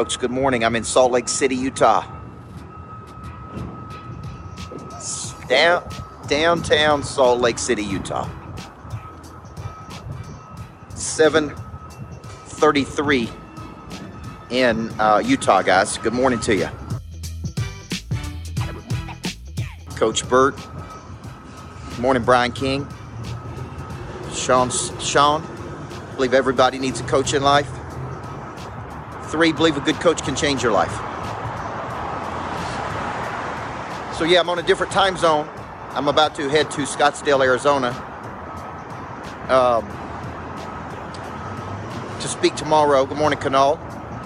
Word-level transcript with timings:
Folks, 0.00 0.16
good 0.16 0.30
morning. 0.30 0.64
I'm 0.64 0.74
in 0.76 0.82
Salt 0.82 1.12
Lake 1.12 1.28
City, 1.28 1.54
Utah. 1.54 2.10
Down, 5.46 5.86
downtown 6.26 7.02
Salt 7.02 7.42
Lake 7.42 7.58
City, 7.58 7.84
Utah. 7.84 8.26
733 10.94 13.28
in 14.48 14.88
uh, 14.98 15.22
Utah, 15.22 15.60
guys. 15.60 15.98
Good 15.98 16.14
morning 16.14 16.40
to 16.40 16.56
you. 16.56 16.70
Coach 19.96 20.26
Burt. 20.30 20.56
Good 21.90 21.98
morning, 21.98 22.22
Brian 22.22 22.52
King. 22.52 22.88
Sean, 24.32 24.70
Sean. 24.70 25.42
I 25.42 26.14
Believe 26.14 26.32
everybody 26.32 26.78
needs 26.78 27.00
a 27.00 27.04
coach 27.04 27.34
in 27.34 27.42
life. 27.42 27.70
Three, 29.30 29.52
believe 29.52 29.76
a 29.76 29.80
good 29.80 29.96
coach 29.96 30.22
can 30.22 30.34
change 30.34 30.62
your 30.62 30.72
life. 30.72 30.92
So, 34.16 34.24
yeah, 34.24 34.40
I'm 34.40 34.50
on 34.50 34.58
a 34.58 34.62
different 34.62 34.92
time 34.92 35.16
zone. 35.16 35.48
I'm 35.92 36.08
about 36.08 36.34
to 36.36 36.48
head 36.48 36.70
to 36.72 36.82
Scottsdale, 36.82 37.44
Arizona 37.44 37.90
um, 39.50 39.84
to 42.20 42.28
speak 42.28 42.54
tomorrow. 42.54 43.04
Good 43.04 43.18
morning, 43.18 43.38
Kanal. 43.38 43.78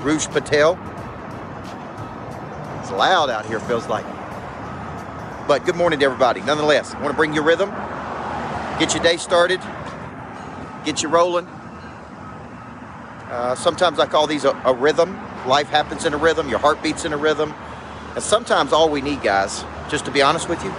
Rouge 0.05 0.27
Patel. 0.29 0.79
It's 2.81 2.91
loud 2.91 3.31
out 3.31 3.47
here, 3.47 3.59
feels 3.61 3.89
like. 3.89 4.05
But 5.49 5.65
good 5.65 5.77
morning 5.77 5.99
to 6.01 6.05
everybody. 6.05 6.43
Nonetheless, 6.43 6.95
I 6.95 7.01
want 7.01 7.13
to 7.13 7.17
bring 7.17 7.33
you 7.33 7.43
rhythm, 7.43 7.71
get 8.79 8.95
your 8.95 9.03
day 9.03 9.17
started, 9.17 9.61
get 10.85 11.03
you 11.03 11.09
rolling. 11.09 11.49
Uh, 13.35 13.53
sometimes 13.57 13.99
I 13.99 14.07
call 14.07 14.29
these 14.29 14.45
a, 14.45 14.51
a 14.65 14.73
rhythm. 14.73 15.19
Life 15.45 15.69
happens 15.69 16.05
in 16.05 16.15
a 16.15 16.17
rhythm, 16.17 16.49
your 16.49 16.61
heart 16.61 16.81
beats 16.85 17.05
in 17.05 17.13
a 17.13 17.17
rhythm. 17.17 17.53
And 18.15 18.23
sometimes 18.23 18.73
all 18.73 18.89
we 18.89 19.01
need, 19.01 19.23
guys, 19.23 19.65
just 19.91 20.05
to 20.05 20.13
be 20.13 20.23
honest 20.23 20.49
with 20.49 20.63
you, 20.63 20.71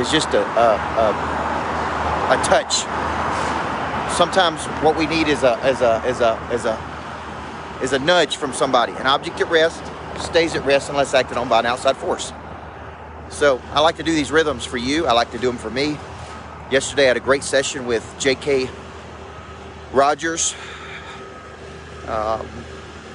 is 0.00 0.10
just 0.10 0.32
a, 0.32 0.40
a, 0.40 0.70
a, 0.96 1.10
a 2.32 2.42
touch. 2.46 2.76
Sometimes 4.16 4.64
what 4.82 4.96
we 4.96 5.04
need 5.06 5.28
is 5.28 5.42
a, 5.42 5.52
is, 5.68 5.82
a, 5.82 6.02
is, 6.06 6.20
a, 6.22 6.48
is, 6.50 6.64
a, 6.64 7.80
is 7.82 7.92
a 7.92 7.98
nudge 7.98 8.38
from 8.38 8.54
somebody. 8.54 8.94
An 8.94 9.06
object 9.06 9.38
at 9.42 9.50
rest 9.50 9.82
stays 10.18 10.54
at 10.54 10.64
rest 10.64 10.88
unless 10.88 11.12
acted 11.12 11.36
on 11.36 11.50
by 11.50 11.58
an 11.58 11.66
outside 11.66 11.98
force. 11.98 12.32
So 13.28 13.60
I 13.72 13.80
like 13.80 13.96
to 13.96 14.02
do 14.02 14.14
these 14.14 14.32
rhythms 14.32 14.64
for 14.64 14.78
you. 14.78 15.06
I 15.06 15.12
like 15.12 15.30
to 15.32 15.38
do 15.38 15.48
them 15.48 15.58
for 15.58 15.70
me. 15.70 15.98
Yesterday 16.70 17.04
I 17.04 17.08
had 17.08 17.16
a 17.18 17.20
great 17.20 17.44
session 17.44 17.84
with 17.84 18.16
J.K. 18.18 18.70
Rogers, 19.92 20.54
um, 22.10 22.46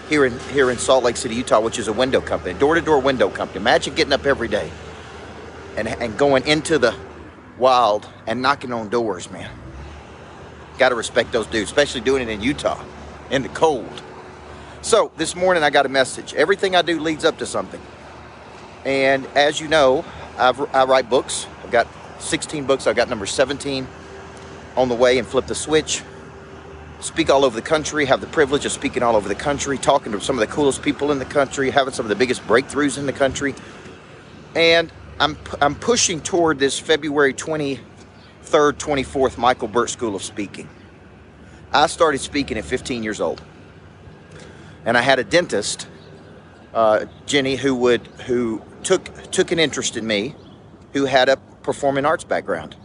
here 0.09 0.25
in 0.25 0.39
here 0.51 0.71
in 0.71 0.77
Salt 0.77 1.03
Lake 1.03 1.17
City, 1.17 1.35
Utah, 1.35 1.59
which 1.59 1.77
is 1.77 1.87
a 1.87 1.93
window 1.93 2.21
company, 2.21 2.57
door-to-door 2.57 2.99
window 2.99 3.29
company. 3.29 3.59
Imagine 3.59 3.93
getting 3.95 4.13
up 4.13 4.25
every 4.25 4.47
day 4.47 4.71
and 5.75 5.87
and 5.87 6.17
going 6.17 6.47
into 6.47 6.77
the 6.77 6.95
wild 7.57 8.07
and 8.27 8.41
knocking 8.41 8.71
on 8.71 8.89
doors, 8.89 9.29
man. 9.29 9.49
Got 10.77 10.89
to 10.89 10.95
respect 10.95 11.31
those 11.31 11.47
dudes, 11.47 11.69
especially 11.69 12.01
doing 12.01 12.21
it 12.21 12.29
in 12.29 12.41
Utah, 12.41 12.83
in 13.29 13.41
the 13.43 13.49
cold. 13.49 14.01
So 14.81 15.11
this 15.17 15.35
morning 15.35 15.63
I 15.63 15.69
got 15.69 15.85
a 15.85 15.89
message. 15.89 16.33
Everything 16.33 16.75
I 16.75 16.81
do 16.81 16.99
leads 16.99 17.25
up 17.25 17.37
to 17.39 17.45
something. 17.45 17.81
And 18.83 19.25
as 19.27 19.59
you 19.59 19.67
know, 19.67 20.05
I've, 20.37 20.59
I 20.75 20.83
write 20.83 21.09
books. 21.09 21.47
I've 21.63 21.71
got 21.71 21.87
16 22.19 22.65
books. 22.65 22.85
I've 22.85 22.95
got 22.95 23.09
number 23.09 23.25
17 23.25 23.87
on 24.77 24.89
the 24.89 24.95
way 24.95 25.17
and 25.17 25.27
flip 25.27 25.47
the 25.47 25.55
switch 25.55 26.03
speak 27.05 27.29
all 27.29 27.45
over 27.45 27.55
the 27.55 27.65
country, 27.65 28.05
have 28.05 28.19
the 28.19 28.27
privilege 28.27 28.65
of 28.65 28.71
speaking 28.71 29.03
all 29.03 29.15
over 29.15 29.27
the 29.27 29.35
country, 29.35 29.77
talking 29.77 30.11
to 30.11 30.19
some 30.19 30.37
of 30.37 30.47
the 30.47 30.53
coolest 30.53 30.81
people 30.81 31.11
in 31.11 31.19
the 31.19 31.25
country, 31.25 31.69
having 31.69 31.93
some 31.93 32.05
of 32.05 32.09
the 32.09 32.15
biggest 32.15 32.41
breakthroughs 32.47 32.97
in 32.97 33.05
the 33.05 33.13
country. 33.13 33.53
And 34.55 34.91
I'm, 35.19 35.37
I'm 35.61 35.75
pushing 35.75 36.19
toward 36.19 36.59
this 36.59 36.79
February 36.79 37.33
23rd, 37.33 37.79
24th 38.43 39.37
Michael 39.37 39.67
Burt 39.67 39.89
School 39.89 40.15
of 40.15 40.23
Speaking. 40.23 40.67
I 41.71 41.87
started 41.87 42.19
speaking 42.19 42.57
at 42.57 42.65
15 42.65 43.03
years 43.03 43.21
old. 43.21 43.41
And 44.85 44.97
I 44.97 45.01
had 45.01 45.19
a 45.19 45.23
dentist, 45.23 45.87
uh, 46.73 47.05
Jenny, 47.25 47.55
who 47.55 47.75
would 47.75 48.05
who 48.27 48.61
took 48.83 49.31
took 49.31 49.51
an 49.51 49.59
interest 49.59 49.97
in 49.97 50.05
me, 50.05 50.35
who 50.93 51.05
had 51.05 51.27
a 51.27 51.37
performing 51.63 52.05
arts 52.05 52.23
background. 52.23 52.75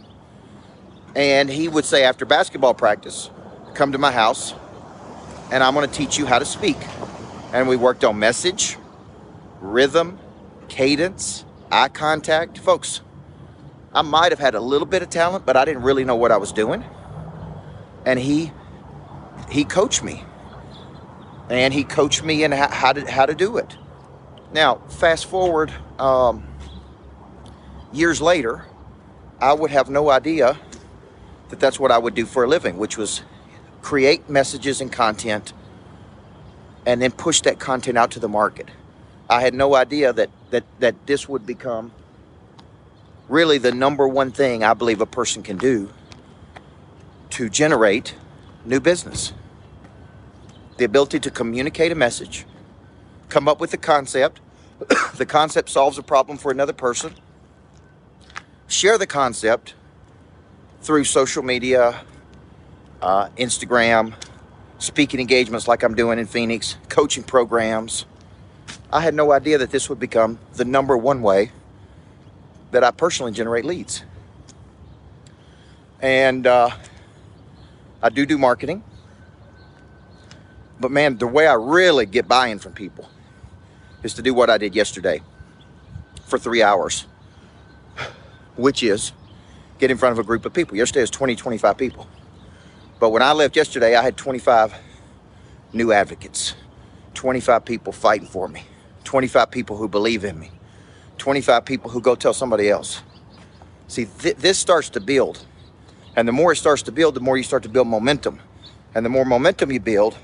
And 1.15 1.49
he 1.49 1.67
would 1.67 1.85
say 1.85 2.03
after 2.03 2.25
basketball 2.25 2.73
practice, 2.73 3.29
come 3.73 3.91
to 3.91 3.97
my 3.97 4.11
house 4.11 4.53
and 5.51 5.63
I'm 5.63 5.73
going 5.73 5.87
to 5.87 5.93
teach 5.93 6.17
you 6.17 6.25
how 6.25 6.39
to 6.39 6.45
speak. 6.45 6.77
And 7.53 7.67
we 7.67 7.75
worked 7.75 8.03
on 8.03 8.17
message, 8.17 8.77
rhythm, 9.59 10.17
cadence, 10.69 11.43
eye 11.71 11.89
contact. 11.89 12.57
Folks, 12.57 13.01
I 13.93 14.01
might 14.01 14.31
have 14.31 14.39
had 14.39 14.55
a 14.55 14.61
little 14.61 14.87
bit 14.87 15.01
of 15.01 15.09
talent, 15.09 15.45
but 15.45 15.57
I 15.57 15.65
didn't 15.65 15.83
really 15.83 16.05
know 16.05 16.15
what 16.15 16.31
I 16.31 16.37
was 16.37 16.53
doing. 16.53 16.83
And 18.05 18.17
he 18.17 18.51
he 19.49 19.65
coached 19.65 20.01
me. 20.03 20.23
And 21.49 21.73
he 21.73 21.83
coached 21.83 22.23
me 22.23 22.45
in 22.45 22.53
how 22.53 22.93
to 22.93 23.11
how 23.11 23.25
to 23.25 23.35
do 23.35 23.57
it. 23.57 23.75
Now, 24.53 24.75
fast 24.87 25.25
forward 25.25 25.73
um, 25.99 26.47
years 27.91 28.21
later, 28.21 28.65
I 29.41 29.53
would 29.53 29.71
have 29.71 29.89
no 29.89 30.09
idea 30.09 30.57
that 31.49 31.59
that's 31.59 31.79
what 31.79 31.91
I 31.91 31.97
would 31.97 32.15
do 32.15 32.25
for 32.25 32.45
a 32.45 32.47
living, 32.47 32.77
which 32.77 32.97
was 32.97 33.23
create 33.81 34.29
messages 34.29 34.81
and 34.81 34.91
content, 34.91 35.53
and 36.85 37.01
then 37.01 37.11
push 37.11 37.41
that 37.41 37.59
content 37.59 37.97
out 37.97 38.11
to 38.11 38.19
the 38.19 38.29
market. 38.29 38.69
I 39.29 39.41
had 39.41 39.53
no 39.53 39.75
idea 39.75 40.13
that 40.13 40.29
that 40.51 40.63
that 40.79 40.95
this 41.07 41.27
would 41.29 41.45
become 41.45 41.91
really 43.29 43.57
the 43.57 43.71
number 43.71 44.07
one 44.07 44.31
thing 44.31 44.63
I 44.63 44.73
believe 44.73 45.01
a 45.01 45.05
person 45.05 45.41
can 45.41 45.57
do 45.57 45.89
to 47.31 47.49
generate 47.49 48.15
new 48.65 48.79
business. 48.79 49.33
The 50.77 50.85
ability 50.85 51.19
to 51.21 51.31
communicate 51.31 51.91
a 51.91 51.95
message, 51.95 52.45
come 53.29 53.47
up 53.47 53.59
with 53.59 53.73
a 53.73 53.77
concept, 53.77 54.41
the 55.15 55.25
concept 55.25 55.69
solves 55.69 55.97
a 55.97 56.03
problem 56.03 56.37
for 56.37 56.51
another 56.51 56.73
person, 56.73 57.15
share 58.67 58.97
the 58.97 59.07
concept 59.07 59.75
through 60.81 61.03
social 61.03 61.43
media, 61.43 62.01
uh, 63.01 63.29
Instagram, 63.37 64.13
speaking 64.77 65.19
engagements 65.19 65.67
like 65.67 65.83
I'm 65.83 65.95
doing 65.95 66.19
in 66.19 66.25
Phoenix, 66.25 66.77
coaching 66.89 67.23
programs. 67.23 68.05
I 68.91 69.01
had 69.01 69.13
no 69.13 69.31
idea 69.31 69.57
that 69.57 69.71
this 69.71 69.89
would 69.89 69.99
become 69.99 70.39
the 70.53 70.65
number 70.65 70.97
one 70.97 71.21
way 71.21 71.51
that 72.71 72.83
I 72.83 72.91
personally 72.91 73.31
generate 73.31 73.65
leads. 73.65 74.03
And 76.01 76.47
uh, 76.47 76.71
I 78.01 78.09
do 78.09 78.25
do 78.25 78.37
marketing. 78.37 78.83
But 80.79 80.89
man, 80.89 81.17
the 81.17 81.27
way 81.27 81.45
I 81.45 81.53
really 81.53 82.05
get 82.07 82.27
buy-in 82.27 82.57
from 82.57 82.73
people 82.73 83.07
is 84.01 84.15
to 84.15 84.21
do 84.23 84.33
what 84.33 84.49
I 84.49 84.57
did 84.57 84.75
yesterday 84.75 85.21
for 86.25 86.39
three 86.39 86.63
hours, 86.63 87.05
which 88.55 88.81
is 88.81 89.11
get 89.77 89.91
in 89.91 89.97
front 89.97 90.13
of 90.13 90.19
a 90.19 90.23
group 90.23 90.45
of 90.45 90.53
people. 90.53 90.75
Yesterday 90.75 91.01
was 91.01 91.11
20, 91.11 91.35
25 91.35 91.77
people. 91.77 92.07
But 93.01 93.09
when 93.09 93.23
I 93.23 93.31
left 93.31 93.55
yesterday, 93.55 93.95
I 93.95 94.03
had 94.03 94.15
25 94.15 94.75
new 95.73 95.91
advocates, 95.91 96.53
25 97.15 97.65
people 97.65 97.91
fighting 97.91 98.27
for 98.27 98.47
me, 98.47 98.63
25 99.05 99.49
people 99.49 99.75
who 99.75 99.87
believe 99.87 100.23
in 100.23 100.39
me, 100.39 100.51
25 101.17 101.65
people 101.65 101.89
who 101.89 101.99
go 101.99 102.13
tell 102.13 102.31
somebody 102.31 102.69
else. 102.69 103.01
See, 103.87 104.05
th 104.05 104.37
this 104.37 104.59
starts 104.59 104.91
to 104.91 104.99
build. 104.99 105.43
And 106.15 106.27
the 106.27 106.31
more 106.31 106.51
it 106.51 106.57
starts 106.57 106.83
to 106.83 106.91
build, 106.91 107.15
the 107.15 107.21
more 107.21 107.37
you 107.37 107.43
start 107.43 107.63
to 107.63 107.69
build 107.69 107.87
momentum. 107.87 108.39
And 108.93 109.03
the 109.03 109.09
more 109.09 109.25
momentum 109.25 109.71
you 109.71 109.79
build, 109.79 110.15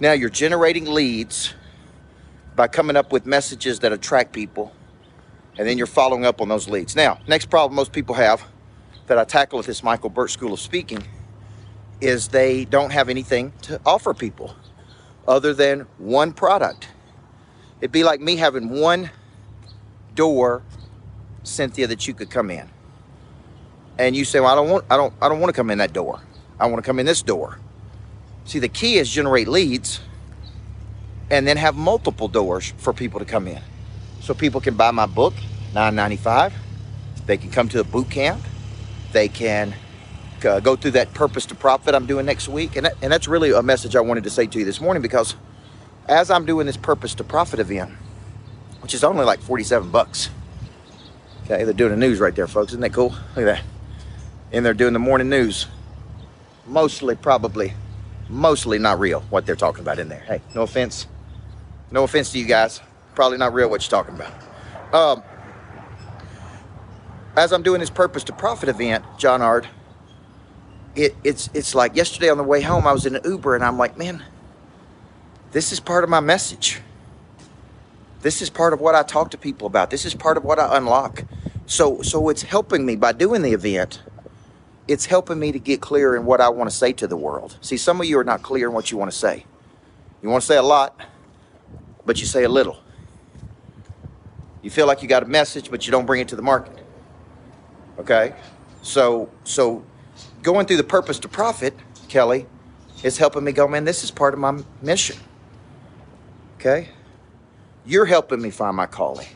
now 0.00 0.14
you're 0.18 0.36
generating 0.44 0.86
leads 0.86 1.54
by 2.56 2.66
coming 2.66 2.96
up 2.96 3.12
with 3.12 3.24
messages 3.24 3.78
that 3.80 3.92
attract 3.92 4.32
people. 4.32 4.72
And 5.56 5.68
then 5.68 5.78
you're 5.78 5.94
following 6.00 6.24
up 6.26 6.40
on 6.40 6.48
those 6.48 6.68
leads. 6.68 6.96
Now, 6.96 7.20
next 7.28 7.50
problem 7.50 7.76
most 7.76 7.92
people 7.92 8.16
have 8.16 8.42
that 9.06 9.16
I 9.16 9.22
tackle 9.22 9.58
with 9.58 9.66
this 9.66 9.84
Michael 9.84 10.10
Burt 10.10 10.30
School 10.30 10.54
of 10.54 10.60
Speaking 10.60 11.04
is 12.02 12.28
they 12.28 12.64
don't 12.64 12.90
have 12.90 13.08
anything 13.08 13.52
to 13.62 13.80
offer 13.86 14.12
people 14.12 14.54
other 15.26 15.54
than 15.54 15.86
one 15.98 16.32
product. 16.32 16.88
It'd 17.80 17.92
be 17.92 18.04
like 18.04 18.20
me 18.20 18.36
having 18.36 18.68
one 18.68 19.10
door, 20.14 20.62
Cynthia, 21.44 21.86
that 21.86 22.06
you 22.06 22.14
could 22.14 22.30
come 22.30 22.50
in. 22.50 22.68
And 23.98 24.16
you 24.16 24.24
say, 24.24 24.40
Well, 24.40 24.50
I 24.50 24.54
don't 24.54 24.68
want 24.68 24.84
I 24.90 24.96
don't 24.96 25.14
I 25.22 25.28
don't 25.28 25.40
want 25.40 25.54
to 25.54 25.56
come 25.56 25.70
in 25.70 25.78
that 25.78 25.92
door. 25.92 26.20
I 26.58 26.66
want 26.66 26.82
to 26.82 26.86
come 26.86 26.98
in 26.98 27.06
this 27.06 27.22
door. 27.22 27.58
See, 28.44 28.58
the 28.58 28.68
key 28.68 28.96
is 28.96 29.08
generate 29.08 29.48
leads 29.48 30.00
and 31.30 31.46
then 31.46 31.56
have 31.56 31.76
multiple 31.76 32.28
doors 32.28 32.72
for 32.78 32.92
people 32.92 33.20
to 33.20 33.26
come 33.26 33.46
in. 33.46 33.60
So 34.20 34.34
people 34.34 34.60
can 34.60 34.74
buy 34.74 34.90
my 34.90 35.06
book, 35.06 35.34
9.95. 35.72 36.52
They 37.26 37.36
can 37.36 37.50
come 37.50 37.68
to 37.70 37.80
a 37.80 37.84
boot 37.84 38.10
camp. 38.10 38.42
They 39.12 39.28
can 39.28 39.74
uh, 40.44 40.60
go 40.60 40.76
through 40.76 40.92
that 40.92 41.12
purpose 41.14 41.46
to 41.46 41.54
profit 41.54 41.94
I'm 41.94 42.06
doing 42.06 42.26
next 42.26 42.48
week. 42.48 42.76
And, 42.76 42.86
that, 42.86 42.94
and 43.02 43.12
that's 43.12 43.28
really 43.28 43.52
a 43.52 43.62
message 43.62 43.96
I 43.96 44.00
wanted 44.00 44.24
to 44.24 44.30
say 44.30 44.46
to 44.46 44.58
you 44.58 44.64
this 44.64 44.80
morning 44.80 45.02
because 45.02 45.34
as 46.08 46.30
I'm 46.30 46.44
doing 46.44 46.66
this 46.66 46.76
purpose 46.76 47.14
to 47.16 47.24
profit 47.24 47.60
event, 47.60 47.92
which 48.82 48.94
is 48.94 49.04
only 49.04 49.24
like 49.24 49.40
47 49.40 49.90
bucks. 49.90 50.30
Okay, 51.44 51.64
they're 51.64 51.72
doing 51.72 51.92
the 51.92 51.96
news 51.96 52.20
right 52.20 52.34
there, 52.34 52.46
folks. 52.46 52.72
Isn't 52.72 52.80
that 52.80 52.92
cool? 52.92 53.10
Look 53.36 53.38
at 53.38 53.44
that. 53.44 53.62
And 54.52 54.66
they're 54.66 54.74
doing 54.74 54.92
the 54.92 54.98
morning 54.98 55.28
news. 55.28 55.66
Mostly, 56.66 57.14
probably, 57.14 57.74
mostly 58.28 58.78
not 58.78 58.98
real 58.98 59.20
what 59.30 59.46
they're 59.46 59.56
talking 59.56 59.82
about 59.82 59.98
in 59.98 60.08
there. 60.08 60.20
Hey, 60.20 60.40
no 60.54 60.62
offense. 60.62 61.06
No 61.90 62.04
offense 62.04 62.32
to 62.32 62.38
you 62.38 62.44
guys. 62.44 62.80
Probably 63.14 63.38
not 63.38 63.54
real 63.54 63.68
what 63.70 63.82
you're 63.82 64.02
talking 64.02 64.14
about. 64.14 64.32
Um, 64.94 65.22
as 67.36 67.52
I'm 67.52 67.62
doing 67.62 67.80
this 67.80 67.90
purpose 67.90 68.24
to 68.24 68.32
profit 68.32 68.68
event, 68.68 69.04
John 69.18 69.42
Ard, 69.42 69.66
it, 70.94 71.14
it's 71.24 71.48
it's 71.54 71.74
like 71.74 71.96
yesterday 71.96 72.28
on 72.28 72.36
the 72.36 72.44
way 72.44 72.60
home, 72.60 72.86
I 72.86 72.92
was 72.92 73.06
in 73.06 73.16
an 73.16 73.22
Uber 73.24 73.54
and 73.54 73.64
I'm 73.64 73.78
like, 73.78 73.96
man, 73.96 74.22
this 75.52 75.72
is 75.72 75.80
part 75.80 76.04
of 76.04 76.10
my 76.10 76.20
message. 76.20 76.80
This 78.20 78.40
is 78.40 78.50
part 78.50 78.72
of 78.72 78.80
what 78.80 78.94
I 78.94 79.02
talk 79.02 79.30
to 79.32 79.38
people 79.38 79.66
about. 79.66 79.90
This 79.90 80.04
is 80.04 80.14
part 80.14 80.36
of 80.36 80.44
what 80.44 80.58
I 80.58 80.76
unlock. 80.76 81.24
So 81.66 82.02
so 82.02 82.28
it's 82.28 82.42
helping 82.42 82.84
me 82.84 82.96
by 82.96 83.12
doing 83.12 83.42
the 83.42 83.52
event. 83.52 84.02
It's 84.88 85.06
helping 85.06 85.38
me 85.38 85.52
to 85.52 85.58
get 85.58 85.80
clear 85.80 86.16
in 86.16 86.24
what 86.26 86.40
I 86.40 86.48
want 86.48 86.68
to 86.68 86.76
say 86.76 86.92
to 86.94 87.06
the 87.06 87.16
world. 87.16 87.56
See, 87.60 87.76
some 87.76 88.00
of 88.00 88.06
you 88.06 88.18
are 88.18 88.24
not 88.24 88.42
clear 88.42 88.68
in 88.68 88.74
what 88.74 88.90
you 88.90 88.98
want 88.98 89.10
to 89.10 89.16
say. 89.16 89.46
You 90.22 90.28
want 90.28 90.42
to 90.42 90.46
say 90.46 90.56
a 90.56 90.62
lot, 90.62 91.00
but 92.04 92.20
you 92.20 92.26
say 92.26 92.44
a 92.44 92.48
little. 92.48 92.78
You 94.60 94.70
feel 94.70 94.86
like 94.86 95.02
you 95.02 95.08
got 95.08 95.22
a 95.22 95.26
message, 95.26 95.70
but 95.70 95.86
you 95.86 95.92
don't 95.92 96.06
bring 96.06 96.20
it 96.20 96.28
to 96.28 96.36
the 96.36 96.42
market. 96.42 96.78
Okay? 97.98 98.34
So 98.82 99.30
so 99.44 99.84
going 100.42 100.66
through 100.66 100.76
the 100.76 100.84
purpose 100.84 101.18
to 101.20 101.28
profit, 101.28 101.74
Kelly, 102.08 102.46
is 103.02 103.18
helping 103.18 103.44
me 103.44 103.52
go, 103.52 103.66
man, 103.66 103.84
this 103.84 104.04
is 104.04 104.10
part 104.10 104.34
of 104.34 104.40
my 104.40 104.62
mission. 104.80 105.16
Okay? 106.58 106.88
You're 107.84 108.06
helping 108.06 108.40
me 108.40 108.50
find 108.50 108.76
my 108.76 108.86
calling. 108.86 109.26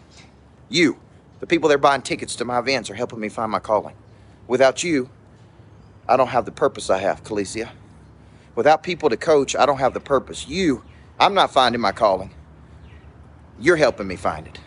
You, 0.69 0.99
the 1.41 1.47
people 1.47 1.69
that 1.69 1.77
are 1.77 1.79
buying 1.79 2.03
tickets 2.03 2.37
to 2.37 2.45
my 2.45 2.59
events, 2.59 2.91
are 2.91 2.95
helping 2.95 3.21
me 3.21 3.29
find 3.29 3.51
my 3.51 3.59
calling. 3.59 3.97
Without 4.47 4.85
you, 4.85 5.11
I 6.09 6.17
don't 6.17 6.29
have 6.29 6.45
the 6.45 6.53
purpose 6.53 6.91
I 6.91 6.99
have, 6.99 7.25
Calicia. 7.25 7.73
Without 8.55 8.83
people 8.83 9.09
to 9.09 9.17
coach, 9.17 9.57
I 9.57 9.67
don't 9.67 9.79
have 9.79 9.95
the 9.95 10.01
purpose. 10.01 10.47
You, 10.49 10.85
I'm 11.19 11.35
not 11.35 11.53
finding 11.53 11.81
my 11.81 11.93
calling. 11.93 12.33
You're 13.59 13.77
helping 13.77 14.07
me 14.07 14.17
find 14.17 14.47
it. 14.47 14.61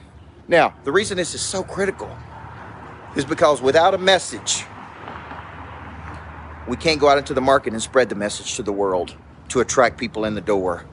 Now, 0.48 0.74
the 0.84 0.92
reason 0.92 1.18
this 1.18 1.34
is 1.34 1.42
so 1.42 1.64
critical 1.64 2.16
is 3.16 3.24
because 3.24 3.62
without 3.62 3.94
a 3.94 3.98
message, 3.98 4.66
we 6.70 6.78
can't 6.78 7.00
go 7.00 7.10
out 7.10 7.18
into 7.18 7.34
the 7.34 7.42
market 7.42 7.74
and 7.74 7.82
spread 7.82 8.10
the 8.10 8.16
message 8.16 8.56
to 8.56 8.64
the 8.64 8.72
world 8.72 9.16
to 9.50 9.60
attract 9.60 9.98
people 9.98 10.26
in 10.26 10.36
the 10.36 10.42
door, 10.42 10.86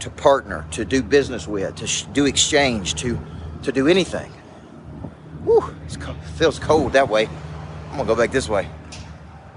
to 0.00 0.10
partner, 0.10 0.66
to 0.72 0.84
do 0.84 1.02
business 1.02 1.46
with, 1.46 1.74
to 1.76 2.06
do 2.12 2.26
exchange, 2.26 2.94
to 2.96 3.18
to 3.62 3.72
do 3.72 3.88
anything. 3.88 4.30
Whew, 5.44 5.74
it 5.86 5.96
feels 6.36 6.58
cold 6.58 6.92
that 6.94 7.08
way. 7.08 7.28
I'm 7.90 7.96
gonna 7.96 8.04
go 8.04 8.16
back 8.16 8.32
this 8.32 8.48
way. 8.48 8.68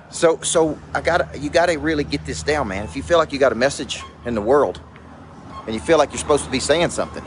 So 0.10 0.40
so 0.42 0.78
I 0.94 1.02
got 1.02 1.40
you 1.40 1.50
got 1.50 1.68
to 1.68 1.78
really 1.78 2.04
get 2.04 2.26
this 2.26 2.44
down, 2.44 2.68
man. 2.68 2.84
If 2.84 2.96
you 2.96 3.04
feel 3.04 3.18
like 3.18 3.34
you 3.34 3.40
got 3.40 3.52
a 3.52 3.56
message 3.56 4.04
in 4.26 4.36
the 4.36 4.42
world, 4.42 4.82
and 5.66 5.74
you 5.74 5.82
feel 5.82 5.98
like 5.98 6.12
you're 6.12 6.20
supposed 6.20 6.46
to 6.46 6.52
be 6.52 6.60
saying 6.60 6.90
something, 6.90 7.24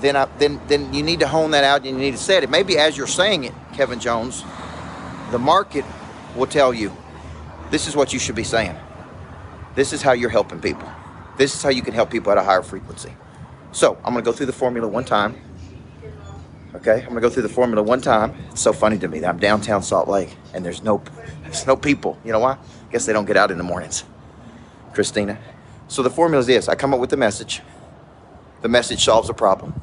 then 0.00 0.16
I, 0.16 0.26
then 0.38 0.60
then 0.68 0.92
you 0.92 1.02
need 1.02 1.20
to 1.20 1.28
hone 1.28 1.52
that 1.52 1.64
out 1.64 1.78
and 1.78 1.86
you 1.86 1.98
need 1.98 2.12
to 2.12 2.18
say 2.18 2.38
it. 2.38 2.50
Maybe 2.50 2.78
as 2.78 2.96
you're 2.96 3.06
saying 3.06 3.44
it, 3.44 3.54
Kevin 3.74 4.00
Jones, 4.00 4.44
the 5.30 5.38
market 5.38 5.84
will 6.36 6.46
tell 6.46 6.72
you 6.72 6.96
this 7.70 7.86
is 7.86 7.96
what 7.96 8.12
you 8.12 8.18
should 8.18 8.34
be 8.34 8.44
saying. 8.44 8.76
This 9.74 9.92
is 9.92 10.02
how 10.02 10.12
you're 10.12 10.30
helping 10.30 10.60
people. 10.60 10.88
This 11.36 11.54
is 11.54 11.62
how 11.62 11.68
you 11.70 11.82
can 11.82 11.94
help 11.94 12.10
people 12.10 12.32
at 12.32 12.38
a 12.38 12.42
higher 12.42 12.62
frequency. 12.62 13.14
So 13.72 13.96
I'm 14.04 14.12
gonna 14.12 14.22
go 14.22 14.32
through 14.32 14.46
the 14.46 14.52
formula 14.52 14.88
one 14.88 15.04
time. 15.04 15.36
Okay, 16.74 17.02
I'm 17.02 17.08
gonna 17.08 17.20
go 17.20 17.30
through 17.30 17.44
the 17.44 17.48
formula 17.48 17.82
one 17.82 18.00
time. 18.00 18.34
It's 18.50 18.60
so 18.60 18.72
funny 18.72 18.98
to 18.98 19.08
me 19.08 19.20
that 19.20 19.28
I'm 19.28 19.38
downtown 19.38 19.82
Salt 19.82 20.08
Lake 20.08 20.36
and 20.54 20.64
there's 20.64 20.82
no 20.82 21.02
there's 21.42 21.66
no 21.66 21.76
people. 21.76 22.18
You 22.24 22.32
know 22.32 22.40
why? 22.40 22.52
I 22.52 22.92
Guess 22.92 23.06
they 23.06 23.12
don't 23.12 23.24
get 23.24 23.36
out 23.36 23.50
in 23.50 23.58
the 23.58 23.64
mornings. 23.64 24.04
Christina. 24.94 25.38
So 25.88 26.02
the 26.02 26.10
formula 26.10 26.40
is 26.40 26.46
this: 26.46 26.68
I 26.68 26.74
come 26.74 26.92
up 26.92 27.00
with 27.00 27.10
the 27.10 27.16
message. 27.16 27.62
The 28.62 28.68
message 28.68 29.04
solves 29.04 29.30
a 29.30 29.34
problem. 29.34 29.74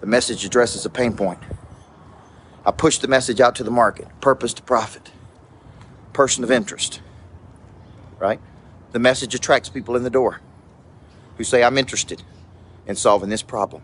The 0.00 0.06
message 0.06 0.44
addresses 0.44 0.84
a 0.84 0.90
pain 0.90 1.14
point. 1.14 1.38
I 2.68 2.70
push 2.70 2.98
the 2.98 3.08
message 3.08 3.40
out 3.40 3.54
to 3.54 3.64
the 3.64 3.70
market. 3.70 4.06
Purpose 4.20 4.52
to 4.52 4.62
profit. 4.62 5.10
Person 6.12 6.44
of 6.44 6.50
interest. 6.50 7.00
Right? 8.18 8.38
The 8.92 8.98
message 8.98 9.34
attracts 9.34 9.70
people 9.70 9.96
in 9.96 10.02
the 10.02 10.10
door 10.10 10.42
who 11.38 11.44
say, 11.44 11.64
I'm 11.64 11.78
interested 11.78 12.22
in 12.86 12.94
solving 12.94 13.30
this 13.30 13.40
problem. 13.40 13.80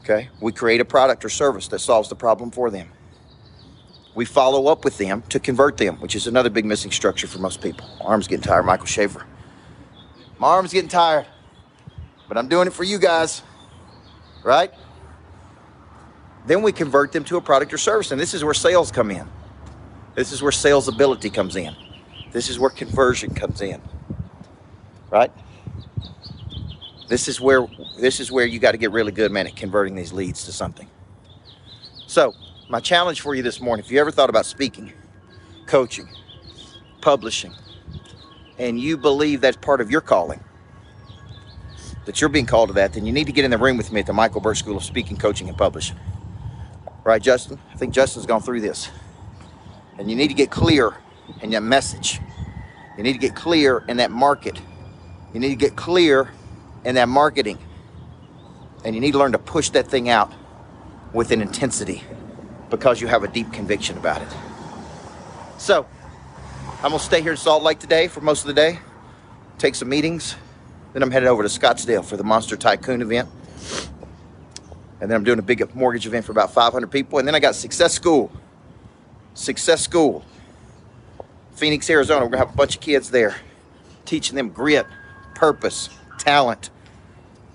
Okay? 0.00 0.28
We 0.42 0.52
create 0.52 0.82
a 0.82 0.84
product 0.84 1.24
or 1.24 1.30
service 1.30 1.68
that 1.68 1.78
solves 1.78 2.10
the 2.10 2.14
problem 2.14 2.50
for 2.50 2.68
them. 2.70 2.90
We 4.14 4.26
follow 4.26 4.66
up 4.66 4.84
with 4.84 4.98
them 4.98 5.22
to 5.30 5.40
convert 5.40 5.78
them, 5.78 5.96
which 6.00 6.14
is 6.14 6.26
another 6.26 6.50
big 6.50 6.66
missing 6.66 6.90
structure 6.90 7.26
for 7.26 7.38
most 7.38 7.62
people. 7.62 7.88
My 8.00 8.10
arm's 8.10 8.28
getting 8.28 8.42
tired, 8.42 8.66
Michael 8.66 8.84
Schaefer. 8.84 9.24
My 10.38 10.48
arm's 10.48 10.74
getting 10.74 10.90
tired, 10.90 11.26
but 12.28 12.36
I'm 12.36 12.48
doing 12.48 12.66
it 12.66 12.74
for 12.74 12.84
you 12.84 12.98
guys, 12.98 13.40
right? 14.44 14.70
Then 16.48 16.62
we 16.62 16.72
convert 16.72 17.12
them 17.12 17.24
to 17.24 17.36
a 17.36 17.42
product 17.42 17.74
or 17.74 17.78
service. 17.78 18.10
And 18.10 18.18
this 18.18 18.32
is 18.32 18.42
where 18.42 18.54
sales 18.54 18.90
come 18.90 19.10
in. 19.10 19.28
This 20.14 20.32
is 20.32 20.42
where 20.42 20.50
sales 20.50 20.88
ability 20.88 21.28
comes 21.28 21.56
in. 21.56 21.76
This 22.32 22.48
is 22.48 22.58
where 22.58 22.70
conversion 22.70 23.34
comes 23.34 23.60
in. 23.60 23.82
Right? 25.10 25.30
This 27.06 27.28
is 27.28 27.38
where 27.38 27.66
this 27.98 28.18
is 28.18 28.32
where 28.32 28.46
you 28.46 28.58
got 28.58 28.72
to 28.72 28.78
get 28.78 28.92
really 28.92 29.12
good, 29.12 29.30
man, 29.30 29.46
at 29.46 29.56
converting 29.56 29.94
these 29.94 30.12
leads 30.12 30.44
to 30.46 30.52
something. 30.52 30.88
So, 32.06 32.32
my 32.70 32.80
challenge 32.80 33.20
for 33.20 33.34
you 33.34 33.42
this 33.42 33.60
morning, 33.60 33.84
if 33.84 33.92
you 33.92 34.00
ever 34.00 34.10
thought 34.10 34.30
about 34.30 34.46
speaking, 34.46 34.92
coaching, 35.66 36.08
publishing, 37.02 37.52
and 38.58 38.80
you 38.80 38.96
believe 38.96 39.42
that's 39.42 39.56
part 39.58 39.80
of 39.80 39.90
your 39.90 40.00
calling, 40.00 40.40
that 42.06 42.20
you're 42.20 42.30
being 42.30 42.46
called 42.46 42.70
to 42.70 42.74
that, 42.74 42.94
then 42.94 43.04
you 43.04 43.12
need 43.12 43.26
to 43.26 43.32
get 43.32 43.44
in 43.44 43.50
the 43.50 43.58
room 43.58 43.76
with 43.76 43.92
me 43.92 44.00
at 44.00 44.06
the 44.06 44.12
Michael 44.14 44.40
Burt 44.40 44.56
School 44.56 44.76
of 44.76 44.84
Speaking, 44.84 45.16
Coaching, 45.16 45.48
and 45.48 45.56
Publishing. 45.56 45.96
Right, 47.08 47.22
Justin? 47.22 47.58
I 47.72 47.76
think 47.76 47.94
Justin's 47.94 48.26
gone 48.26 48.42
through 48.42 48.60
this. 48.60 48.90
And 49.96 50.10
you 50.10 50.14
need 50.14 50.28
to 50.28 50.34
get 50.34 50.50
clear 50.50 50.94
in 51.40 51.48
that 51.52 51.62
message. 51.62 52.20
You 52.98 53.02
need 53.02 53.14
to 53.14 53.18
get 53.18 53.34
clear 53.34 53.82
in 53.88 53.96
that 53.96 54.10
market. 54.10 54.60
You 55.32 55.40
need 55.40 55.48
to 55.48 55.56
get 55.56 55.74
clear 55.74 56.30
in 56.84 56.96
that 56.96 57.08
marketing. 57.08 57.56
And 58.84 58.94
you 58.94 59.00
need 59.00 59.12
to 59.12 59.18
learn 59.18 59.32
to 59.32 59.38
push 59.38 59.70
that 59.70 59.88
thing 59.88 60.10
out 60.10 60.30
with 61.14 61.30
an 61.30 61.40
intensity 61.40 62.04
because 62.68 63.00
you 63.00 63.06
have 63.06 63.24
a 63.24 63.28
deep 63.28 63.54
conviction 63.54 63.96
about 63.96 64.20
it. 64.20 64.28
So, 65.56 65.86
I'm 66.82 66.92
to 66.92 66.98
stay 66.98 67.22
here 67.22 67.30
in 67.30 67.38
Salt 67.38 67.62
Lake 67.62 67.78
today 67.78 68.08
for 68.08 68.20
most 68.20 68.42
of 68.42 68.48
the 68.48 68.52
day, 68.52 68.80
take 69.56 69.76
some 69.76 69.88
meetings. 69.88 70.36
Then 70.92 71.02
I'm 71.02 71.10
headed 71.10 71.30
over 71.30 71.42
to 71.42 71.48
Scottsdale 71.48 72.04
for 72.04 72.18
the 72.18 72.24
Monster 72.24 72.58
Tycoon 72.58 73.00
event. 73.00 73.30
And 75.00 75.10
then 75.10 75.16
I'm 75.16 75.24
doing 75.24 75.38
a 75.38 75.42
big 75.42 75.74
mortgage 75.74 76.06
event 76.06 76.24
for 76.24 76.32
about 76.32 76.52
500 76.52 76.90
people. 76.90 77.18
And 77.18 77.28
then 77.28 77.34
I 77.34 77.40
got 77.40 77.54
Success 77.54 77.94
School. 77.94 78.32
Success 79.34 79.80
School. 79.80 80.24
Phoenix, 81.52 81.88
Arizona. 81.90 82.20
We're 82.20 82.30
going 82.30 82.40
to 82.40 82.46
have 82.46 82.54
a 82.54 82.56
bunch 82.56 82.74
of 82.76 82.80
kids 82.80 83.10
there 83.10 83.36
teaching 84.04 84.36
them 84.36 84.48
grit, 84.48 84.86
purpose, 85.34 85.90
talent, 86.18 86.70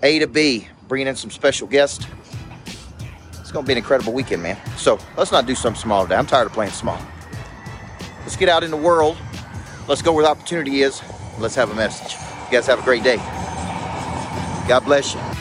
A 0.02 0.20
to 0.20 0.28
B, 0.28 0.68
bringing 0.86 1.08
in 1.08 1.16
some 1.16 1.30
special 1.30 1.66
guests. 1.66 2.06
It's 3.40 3.50
going 3.50 3.64
to 3.64 3.66
be 3.66 3.72
an 3.72 3.78
incredible 3.78 4.12
weekend, 4.12 4.42
man. 4.42 4.56
So 4.76 4.98
let's 5.16 5.32
not 5.32 5.46
do 5.46 5.54
something 5.54 5.80
small 5.80 6.04
today. 6.04 6.14
I'm 6.14 6.26
tired 6.26 6.46
of 6.46 6.52
playing 6.52 6.72
small. 6.72 7.00
Let's 8.20 8.36
get 8.36 8.48
out 8.48 8.62
in 8.62 8.70
the 8.70 8.76
world. 8.76 9.16
Let's 9.88 10.00
go 10.00 10.12
where 10.12 10.24
the 10.24 10.30
opportunity 10.30 10.82
is. 10.82 11.02
Let's 11.38 11.56
have 11.56 11.70
a 11.70 11.74
message. 11.74 12.16
You 12.46 12.52
guys 12.52 12.66
have 12.68 12.78
a 12.78 12.82
great 12.82 13.02
day. 13.02 13.16
God 14.66 14.84
bless 14.84 15.14
you. 15.14 15.33